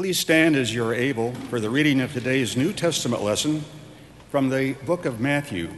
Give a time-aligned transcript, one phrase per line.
[0.00, 3.62] Please stand as you are able for the reading of today's New Testament lesson
[4.30, 5.68] from the book of Matthew,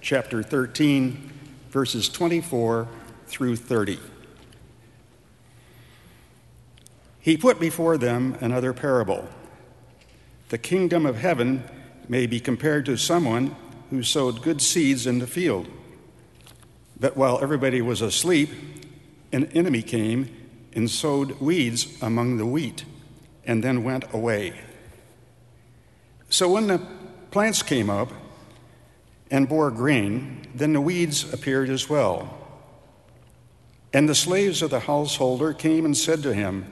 [0.00, 1.32] chapter 13,
[1.70, 2.86] verses 24
[3.26, 3.98] through 30.
[7.18, 9.28] He put before them another parable.
[10.50, 11.64] The kingdom of heaven
[12.08, 13.56] may be compared to someone
[13.90, 15.66] who sowed good seeds in the field.
[17.00, 18.50] But while everybody was asleep,
[19.32, 20.28] an enemy came
[20.74, 22.84] and sowed weeds among the wheat
[23.46, 24.54] and then went away.
[26.28, 26.80] So when the
[27.30, 28.10] plants came up
[29.30, 32.38] and bore grain, then the weeds appeared as well.
[33.92, 36.66] And the slaves of the householder came and said to him,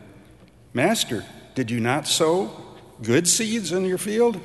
[0.75, 2.51] Master, did you not sow
[3.03, 4.41] good seeds in your field?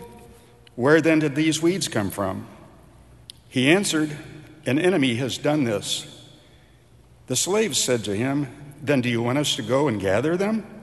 [0.76, 2.48] Where then did these weeds come from?
[3.50, 4.16] He answered,
[4.66, 6.06] An enemy has done this.
[7.26, 8.48] The slaves said to him,
[8.82, 10.77] Then do you want us to go and gather them?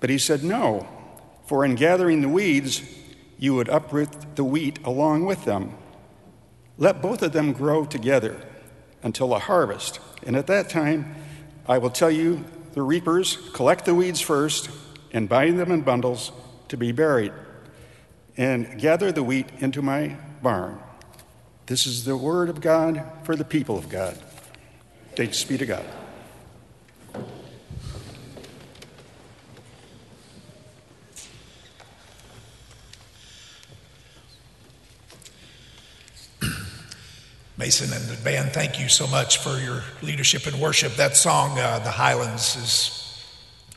[0.00, 0.88] But he said, No,
[1.46, 2.82] for in gathering the weeds,
[3.38, 5.74] you would uproot the wheat along with them.
[6.76, 8.40] Let both of them grow together
[9.02, 10.00] until the harvest.
[10.24, 11.14] And at that time,
[11.66, 14.70] I will tell you, the reapers collect the weeds first
[15.12, 16.32] and bind them in bundles
[16.68, 17.32] to be buried,
[18.36, 20.78] and gather the wheat into my barn.
[21.66, 24.18] This is the word of God for the people of God.
[25.16, 25.84] Thanks be to God.
[37.58, 40.94] Mason and the band, thank you so much for your leadership and worship.
[40.94, 43.24] That song, uh, The Highlands, is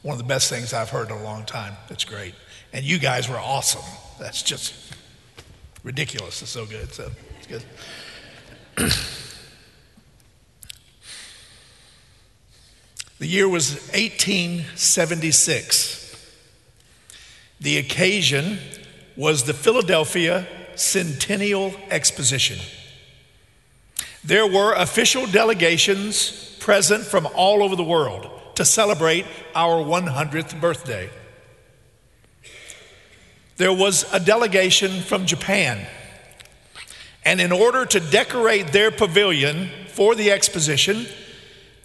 [0.04, 1.74] one of the best things I've heard in a long time.
[1.90, 2.36] It's great.
[2.74, 3.82] And you guys were awesome.
[4.20, 4.76] That's just
[5.84, 6.44] ridiculous.
[6.44, 6.94] It's so good.
[6.94, 7.64] So it's good.
[13.18, 16.36] the year was 1876.
[17.60, 18.60] The occasion
[19.18, 20.46] was the Philadelphia
[20.76, 22.60] Centennial Exposition.
[24.24, 31.10] There were official delegations present from all over the world to celebrate our 100th birthday.
[33.58, 35.88] There was a delegation from Japan.
[37.24, 41.06] And in order to decorate their pavilion for the exposition,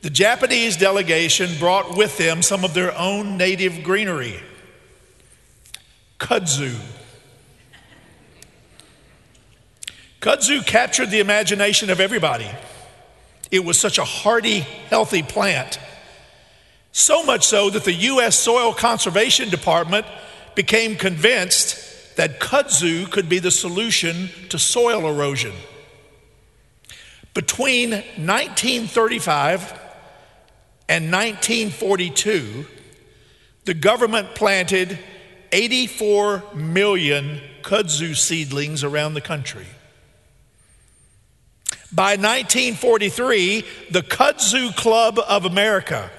[0.02, 4.40] the Japanese delegation brought with them some of their own native greenery
[6.18, 6.74] kudzu.
[10.20, 12.50] Kudzu captured the imagination of everybody.
[13.50, 15.78] It was such a hardy, healthy plant.
[16.92, 18.38] So much so that the U.S.
[18.38, 20.06] Soil Conservation Department
[20.54, 25.52] became convinced that kudzu could be the solution to soil erosion.
[27.34, 29.72] Between 1935
[30.88, 32.66] and 1942,
[33.66, 34.98] the government planted
[35.52, 39.66] 84 million kudzu seedlings around the country.
[41.96, 46.10] By 1943, the Kudzu Club of America,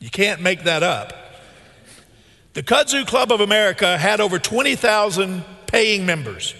[0.00, 1.14] you can't make that up.
[2.52, 6.54] The Kudzu Club of America had over 20,000 paying members.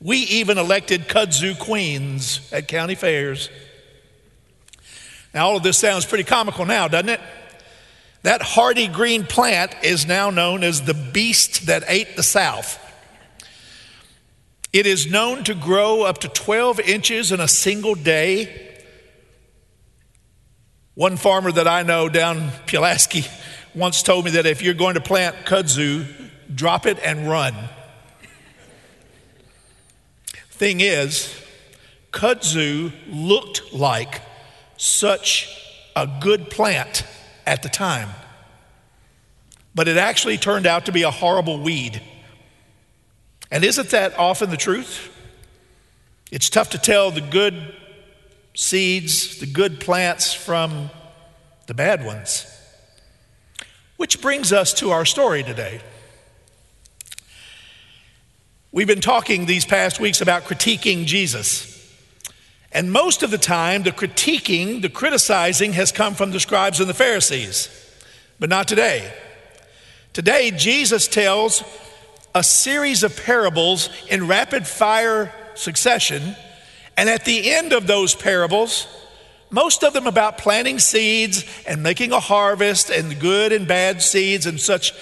[0.00, 3.50] We even elected kudzu queens at county fairs.
[5.32, 7.20] Now, all of this sounds pretty comical now, doesn't it?
[8.22, 12.84] That hardy green plant is now known as the beast that ate the South.
[14.78, 18.76] It is known to grow up to 12 inches in a single day.
[20.94, 23.24] One farmer that I know down Pulaski
[23.74, 26.06] once told me that if you're going to plant kudzu,
[26.54, 27.56] drop it and run.
[30.52, 31.36] Thing is,
[32.12, 34.22] kudzu looked like
[34.76, 35.60] such
[35.96, 37.02] a good plant
[37.48, 38.10] at the time,
[39.74, 42.00] but it actually turned out to be a horrible weed.
[43.50, 45.14] And isn't that often the truth?
[46.30, 47.74] It's tough to tell the good
[48.54, 50.90] seeds, the good plants from
[51.66, 52.46] the bad ones.
[53.96, 55.80] Which brings us to our story today.
[58.70, 61.74] We've been talking these past weeks about critiquing Jesus.
[62.70, 66.88] And most of the time, the critiquing, the criticizing has come from the scribes and
[66.88, 67.70] the Pharisees,
[68.38, 69.10] but not today.
[70.12, 71.62] Today, Jesus tells
[72.34, 76.36] a series of parables in rapid fire succession.
[76.96, 78.86] And at the end of those parables,
[79.50, 84.46] most of them about planting seeds and making a harvest and good and bad seeds
[84.46, 84.92] and such.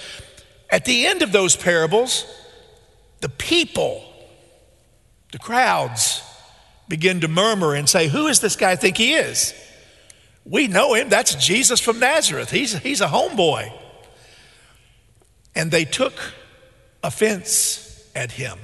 [0.69, 2.25] At the end of those parables,
[3.21, 4.03] the people,
[5.31, 6.21] the crowds,
[6.87, 9.53] begin to murmur and say, Who is this guy I think he is?
[10.45, 11.09] We know him.
[11.09, 12.51] That's Jesus from Nazareth.
[12.51, 13.71] He's, he's a homeboy.
[15.55, 16.13] and they took
[17.03, 18.57] offense at him.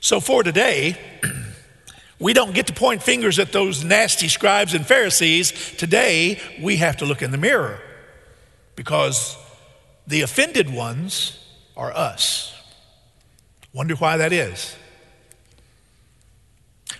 [0.00, 0.98] So for today,
[2.18, 5.52] we don't get to point fingers at those nasty scribes and Pharisees.
[5.76, 7.80] Today, we have to look in the mirror
[8.76, 9.36] because
[10.06, 11.38] the offended ones
[11.76, 12.54] are us.
[13.72, 14.76] Wonder why that is.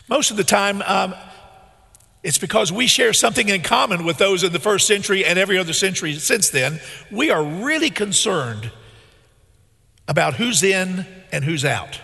[0.09, 1.15] Most of the time, um,
[2.23, 5.59] it's because we share something in common with those in the first century and every
[5.59, 6.81] other century since then.
[7.11, 8.71] We are really concerned
[10.09, 12.01] about who's in and who's out,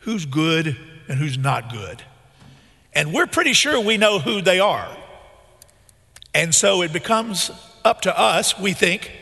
[0.00, 0.76] who's good
[1.08, 2.02] and who's not good.
[2.92, 4.88] And we're pretty sure we know who they are.
[6.34, 7.50] And so it becomes
[7.84, 9.12] up to us, we think,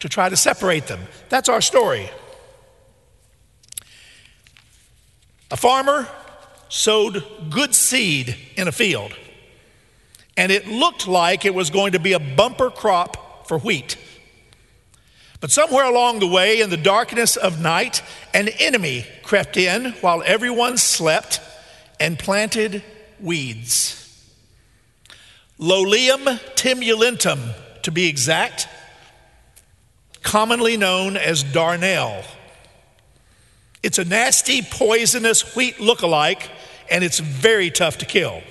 [0.00, 1.00] to try to separate them.
[1.28, 2.10] That's our story.
[5.50, 6.08] A farmer
[6.68, 9.12] sowed good seed in a field,
[10.36, 13.96] and it looked like it was going to be a bumper crop for wheat.
[15.40, 18.02] But somewhere along the way, in the darkness of night,
[18.34, 21.40] an enemy crept in while everyone slept
[21.98, 22.82] and planted
[23.18, 23.96] weeds.
[25.58, 28.68] Lolium temulentum, to be exact,
[30.22, 32.24] commonly known as darnel.
[33.82, 36.50] It's a nasty, poisonous wheat look-alike,
[36.90, 38.42] and it's very tough to kill.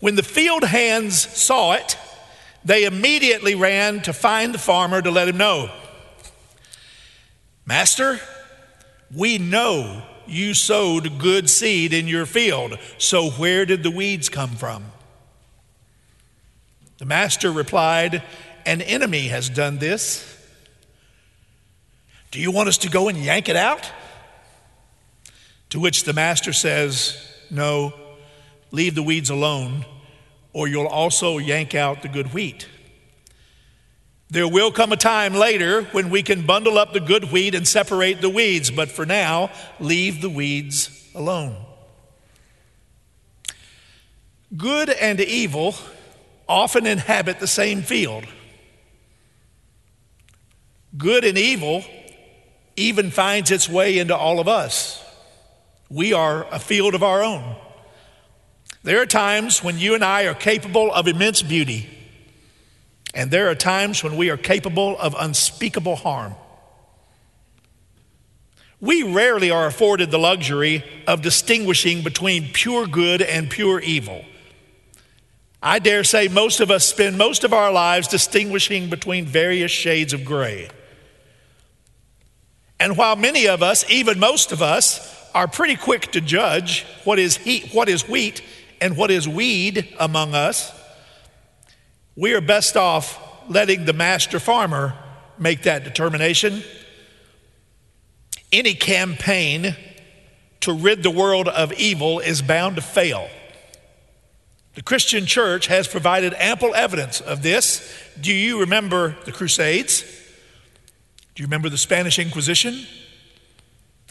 [0.00, 1.96] When the field hands saw it,
[2.64, 5.70] they immediately ran to find the farmer to let him know.
[7.66, 8.20] Master,
[9.14, 14.50] we know you sowed good seed in your field, so where did the weeds come
[14.50, 14.84] from?
[16.98, 18.22] The master replied,
[18.64, 20.30] An enemy has done this.
[22.30, 23.90] Do you want us to go and yank it out?
[25.70, 27.16] To which the master says,
[27.50, 27.92] No,
[28.70, 29.84] leave the weeds alone,
[30.54, 32.66] or you'll also yank out the good wheat.
[34.30, 37.68] There will come a time later when we can bundle up the good wheat and
[37.68, 41.56] separate the weeds, but for now, leave the weeds alone.
[44.56, 45.74] Good and evil
[46.48, 48.24] often inhabit the same field.
[50.96, 51.84] Good and evil
[52.76, 55.02] even finds its way into all of us.
[55.88, 57.56] We are a field of our own.
[58.84, 61.88] There are times when you and I are capable of immense beauty,
[63.14, 66.34] and there are times when we are capable of unspeakable harm.
[68.82, 74.22] We rarely are afforded the luxury of distinguishing between pure good and pure evil.
[75.62, 80.12] I dare say most of us spend most of our lives distinguishing between various shades
[80.12, 80.68] of gray.
[82.78, 87.18] And while many of us, even most of us, are pretty quick to judge what
[87.18, 88.42] is, heat, what is wheat
[88.80, 90.72] and what is weed among us,
[92.16, 94.94] we are best off letting the master farmer
[95.38, 96.62] make that determination.
[98.52, 99.76] Any campaign
[100.60, 103.28] to rid the world of evil is bound to fail.
[104.74, 107.92] The Christian church has provided ample evidence of this.
[108.20, 110.02] Do you remember the Crusades?
[111.34, 112.86] Do you remember the Spanish Inquisition?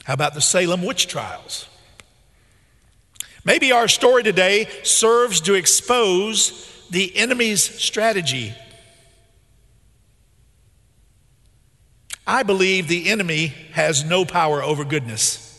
[0.04, 1.68] How about the Salem witch trials?
[3.46, 8.54] Maybe our story today serves to expose the enemy's strategy.
[12.26, 15.50] I believe the enemy has no power over goodness.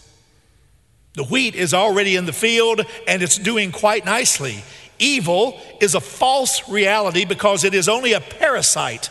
[1.14, 4.64] The wheat is already in the field and it's doing quite nicely.
[4.98, 9.10] Evil is a false reality because it is only a parasite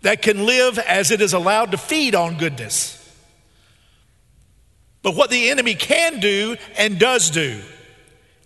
[0.00, 3.00] that can live as it is allowed to feed on goodness.
[5.02, 7.60] But what the enemy can do and does do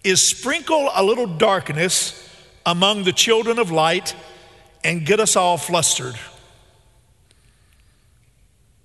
[0.08, 2.28] is sprinkle a little darkness
[2.64, 4.14] among the children of light
[4.84, 6.14] and get us all flustered.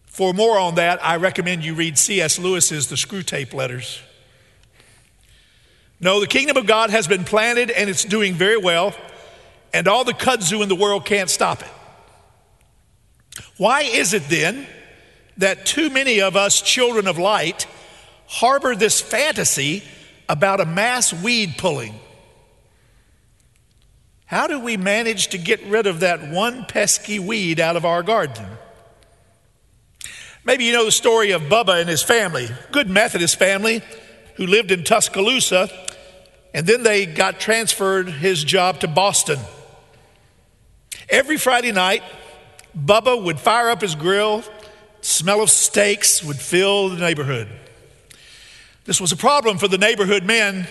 [0.06, 2.38] For more on that, I recommend you read C.S.
[2.38, 4.00] Lewis's The Screwtape Letters.
[6.00, 8.94] No, the kingdom of God has been planted and it's doing very well,
[9.74, 11.68] and all the kudzu in the world can't stop it.
[13.58, 14.68] Why is it then
[15.38, 17.66] that too many of us children of light
[18.28, 19.84] harbor this fantasy
[20.30, 21.94] about a mass weed pulling?
[24.26, 28.02] How do we manage to get rid of that one pesky weed out of our
[28.02, 28.46] garden?
[30.46, 33.82] Maybe you know the story of Bubba and his family, good Methodist family
[34.36, 35.70] who lived in Tuscaloosa,
[36.54, 39.40] and then they got transferred his job to Boston.
[41.10, 42.04] Every Friday night,
[42.78, 44.44] Bubba would fire up his grill,
[45.02, 47.48] smell of steaks would fill the neighborhood.
[48.86, 50.68] This was a problem for the neighborhood men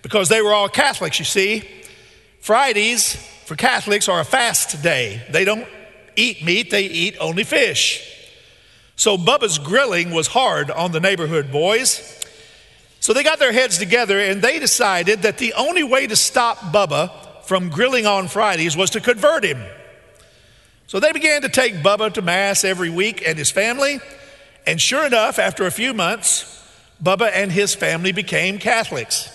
[0.00, 1.62] because they were all Catholics, you see.
[2.40, 5.22] Fridays for Catholics are a fast day.
[5.30, 5.66] They don't
[6.16, 8.08] eat meat, they eat only fish.
[8.96, 12.20] So Bubba's grilling was hard on the neighborhood boys.
[13.00, 16.58] So they got their heads together and they decided that the only way to stop
[16.58, 17.10] Bubba
[17.44, 19.62] from grilling on Fridays was to convert him.
[20.86, 23.98] So they began to take Bubba to Mass every week and his family.
[24.66, 26.61] And sure enough, after a few months,
[27.02, 29.30] Bubba and his family became Catholics.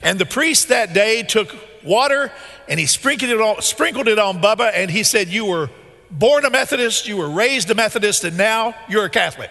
[0.00, 2.32] And the priest that day took water
[2.68, 5.70] and he sprinkled it on, sprinkled it on Bubba and he said, You were
[6.10, 9.50] born a Methodist, you were raised a Methodist, and now you're a Catholic.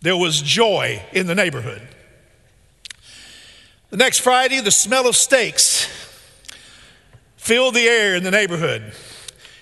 [0.00, 1.82] There was joy in the neighborhood.
[3.90, 5.88] The next Friday, the smell of steaks
[7.36, 8.92] filled the air in the neighborhood.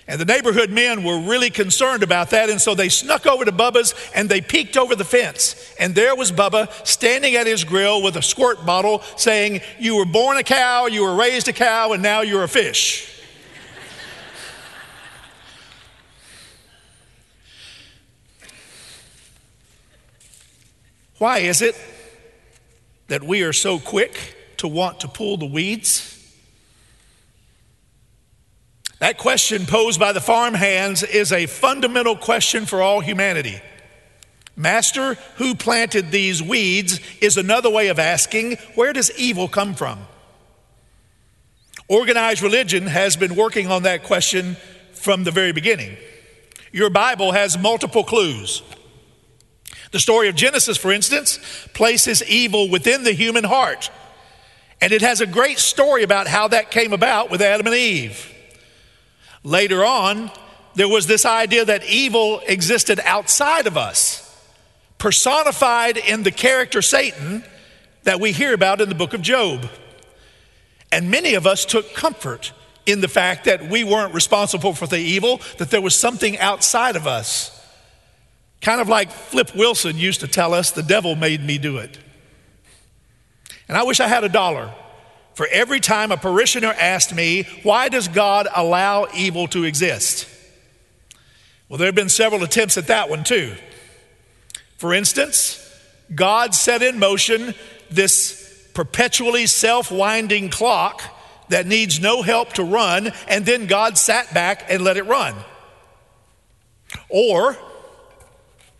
[0.07, 3.51] And the neighborhood men were really concerned about that, and so they snuck over to
[3.51, 5.73] Bubba's and they peeked over the fence.
[5.79, 10.05] And there was Bubba standing at his grill with a squirt bottle saying, You were
[10.05, 13.11] born a cow, you were raised a cow, and now you're a fish.
[21.17, 21.75] Why is it
[23.07, 26.14] that we are so quick to want to pull the weeds?
[28.99, 33.61] That question posed by the farmhands is a fundamental question for all humanity.
[34.55, 39.99] Master, who planted these weeds is another way of asking, where does evil come from?
[41.89, 44.55] Organized religion has been working on that question
[44.93, 45.97] from the very beginning.
[46.71, 48.63] Your Bible has multiple clues.
[49.91, 51.37] The story of Genesis, for instance,
[51.73, 53.91] places evil within the human heart.
[54.81, 58.34] And it has a great story about how that came about with Adam and Eve.
[59.45, 60.31] Later on,
[60.73, 64.21] there was this idea that evil existed outside of us,
[64.97, 67.43] personified in the character Satan
[68.03, 69.69] that we hear about in the book of Job.
[70.91, 72.53] And many of us took comfort
[72.87, 76.95] in the fact that we weren't responsible for the evil, that there was something outside
[76.95, 77.51] of us.
[78.61, 81.99] Kind of like Flip Wilson used to tell us, the devil made me do it.
[83.67, 84.73] And I wish I had a dollar
[85.35, 90.27] for every time a parishioner asked me, Why does God allow evil to exist?
[91.69, 93.55] Well, there have been several attempts at that one too.
[94.77, 95.61] For instance,
[96.13, 97.53] God set in motion
[97.89, 101.01] this perpetually self winding clock
[101.49, 105.35] that needs no help to run, and then God sat back and let it run.
[107.09, 107.57] Or,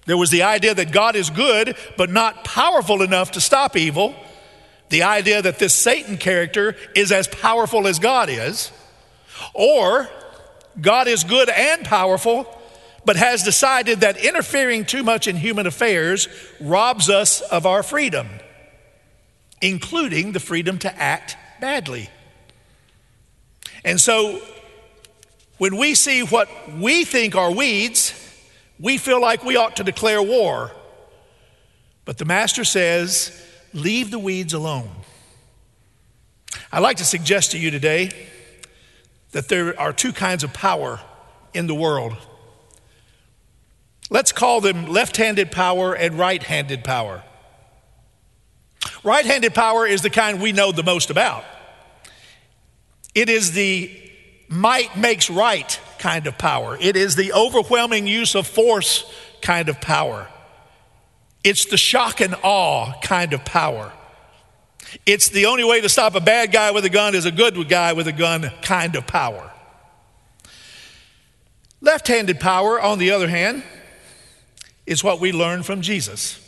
[0.05, 4.15] there was the idea that God is good, but not powerful enough to stop evil.
[4.95, 8.71] The idea that this Satan character is as powerful as God is.
[9.53, 10.09] Or
[10.79, 12.47] God is good and powerful,
[13.03, 16.29] but has decided that interfering too much in human affairs
[16.61, 18.29] robs us of our freedom,
[19.61, 22.09] including the freedom to act badly.
[23.83, 24.39] And so,
[25.57, 28.13] when we see what we think are weeds,
[28.79, 30.71] we feel like we ought to declare war.
[32.05, 33.41] But the master says,
[33.75, 34.89] leave the weeds alone.
[36.71, 38.09] I'd like to suggest to you today
[39.31, 41.01] that there are two kinds of power
[41.53, 42.15] in the world.
[44.09, 47.23] Let's call them left handed power and right handed power.
[49.03, 51.43] Right handed power is the kind we know the most about.
[53.13, 53.91] It is the
[54.47, 56.77] might makes right kind of power.
[56.79, 60.27] It is the overwhelming use of force kind of power.
[61.45, 63.93] It's the shock and awe kind of power.
[65.05, 67.69] It's the only way to stop a bad guy with a gun is a good
[67.69, 69.51] guy with a gun kind of power.
[71.81, 73.61] Left handed power, on the other hand,
[74.87, 76.41] is what we learn from Jesus.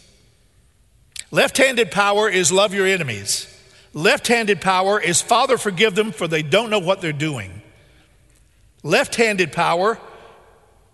[1.30, 3.54] Left handed power is love your enemies.
[3.94, 7.62] Left handed power is Father, forgive them, for they don't know what they're doing.
[8.82, 10.00] Left handed power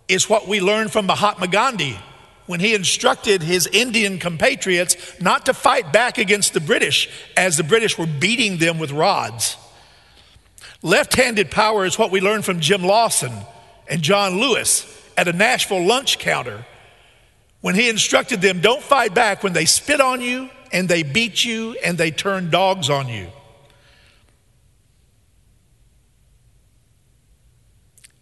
[0.10, 1.98] is what we learn from Mahatma Gandhi
[2.46, 7.64] when he instructed his Indian compatriots not to fight back against the British as the
[7.64, 9.58] British were beating them with rods.
[10.82, 13.32] Left handed power is what we learned from Jim Lawson
[13.88, 14.86] and John Lewis
[15.16, 16.66] at a Nashville lunch counter
[17.62, 21.46] when he instructed them don't fight back when they spit on you and they beat
[21.46, 23.30] you and they turn dogs on you.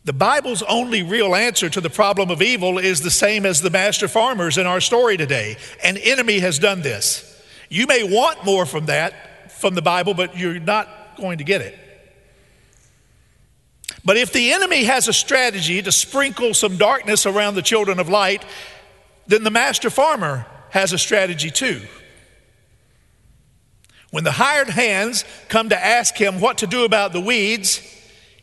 [0.03, 3.69] The Bible's only real answer to the problem of evil is the same as the
[3.69, 5.57] master farmers in our story today.
[5.83, 7.27] An enemy has done this.
[7.69, 11.61] You may want more from that, from the Bible, but you're not going to get
[11.61, 11.77] it.
[14.03, 18.09] But if the enemy has a strategy to sprinkle some darkness around the children of
[18.09, 18.43] light,
[19.27, 21.81] then the master farmer has a strategy too.
[24.09, 27.79] When the hired hands come to ask him what to do about the weeds,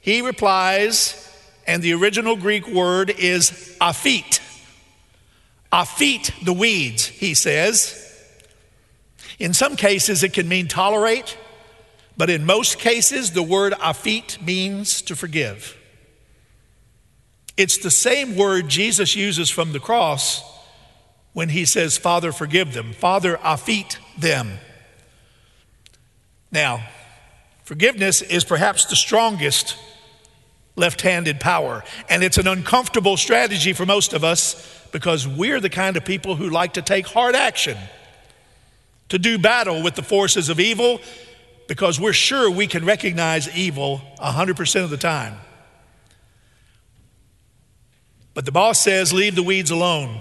[0.00, 1.27] He replies,
[1.68, 4.40] and the original Greek word is aphet.
[5.70, 8.04] Aphet the weeds, he says.
[9.38, 11.36] In some cases, it can mean tolerate,
[12.16, 15.76] but in most cases, the word aphet means to forgive.
[17.58, 20.42] It's the same word Jesus uses from the cross
[21.34, 22.94] when he says, Father, forgive them.
[22.94, 24.58] Father, aphet them.
[26.50, 26.88] Now,
[27.62, 29.76] forgiveness is perhaps the strongest
[30.78, 35.70] left handed power, and it's an uncomfortable strategy for most of us because we're the
[35.70, 37.76] kind of people who like to take hard action
[39.08, 41.00] to do battle with the forces of evil
[41.66, 45.36] because we're sure we can recognize evil 100% of the time.
[48.34, 50.20] But the boss says, Leave the weeds alone.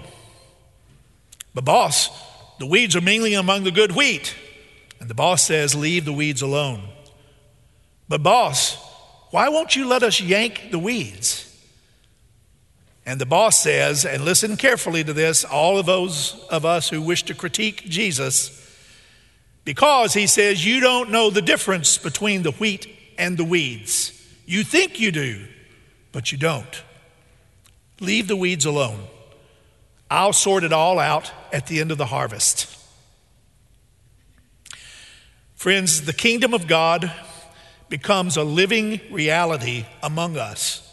[1.54, 2.10] But, boss,
[2.58, 4.34] the weeds are mingling among the good wheat.
[5.00, 6.82] And the boss says, Leave the weeds alone.
[8.08, 8.76] But, boss,
[9.30, 11.44] why won't you let us yank the weeds?
[13.04, 17.00] And the boss says, and listen carefully to this, all of those of us who
[17.00, 18.54] wish to critique Jesus,
[19.64, 22.86] because he says, You don't know the difference between the wheat
[23.18, 24.12] and the weeds.
[24.46, 25.46] You think you do,
[26.12, 26.82] but you don't.
[28.00, 29.00] Leave the weeds alone.
[30.10, 32.74] I'll sort it all out at the end of the harvest.
[35.54, 37.12] Friends, the kingdom of God
[37.88, 40.84] becomes a living reality among us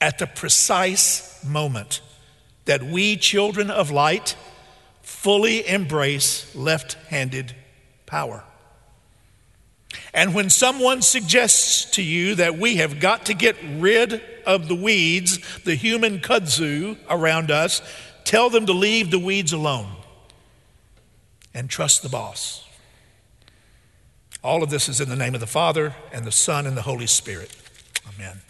[0.00, 2.00] at the precise moment
[2.64, 4.36] that we, children of light,
[5.02, 7.54] fully embrace left handed
[8.06, 8.44] power.
[10.12, 14.74] And when someone suggests to you that we have got to get rid of the
[14.74, 17.80] weeds, the human kudzu around us,
[18.24, 19.90] tell them to leave the weeds alone
[21.54, 22.67] and trust the boss.
[24.42, 26.82] All of this is in the name of the Father, and the Son, and the
[26.82, 27.54] Holy Spirit.
[28.14, 28.40] Amen.